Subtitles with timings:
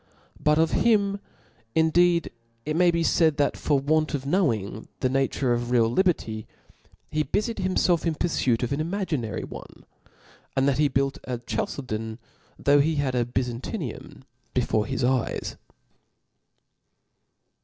[0.43, 1.19] But of him
[1.75, 2.31] in^ deed
[2.65, 6.47] it may be faid, that for want of Icnowing tlie nature of real liberty,
[7.11, 9.85] he bufied himfelf in purfuit of an imaginary one;
[10.57, 12.17] and that he built a Chalcedon,
[12.57, 14.23] though he bad a Byzantium
[14.55, 15.55] before his eyes.